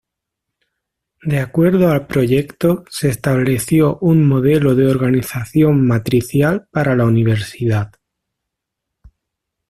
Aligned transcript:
De 1.21 1.37
acuerdo 1.39 1.91
al 1.91 2.07
proyecto 2.07 2.85
se 2.89 3.09
estableció 3.09 3.99
un 3.99 4.27
modelo 4.27 4.73
de 4.73 4.87
organización 4.87 5.85
matricial 5.85 6.67
para 6.71 6.95
la 6.95 7.05
Universidad. 7.05 7.91